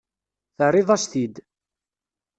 [0.57, 1.35] Terriḍ-as-t-id.